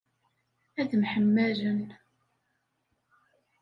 Ad 0.79 0.91
mḥemmalen. 1.01 1.81